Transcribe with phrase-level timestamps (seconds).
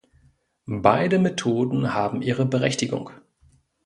[0.65, 3.11] Beide Methoden haben ihre Berechtigung.